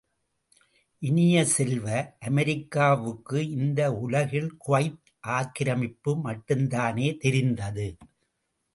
இனிய 1.01 1.43
செல்வ, 1.45 1.85
அமெரிக்காவுக்கு 2.19 3.49
இந்த 3.49 3.93
உலகில் 3.99 4.51
குவைத் 4.57 4.99
ஆக்கிரமிப்பு 5.31 6.13
மட்டுந்தானே 6.23 7.09
தெரிந்தது. 7.17 7.87